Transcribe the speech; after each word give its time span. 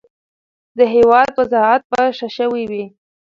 د 0.77 0.79
هیواد 0.93 1.29
وضعیت 1.39 1.81
به 1.89 2.01
ښه 2.17 2.27
شوی 2.37 2.63
وي. 2.71 2.85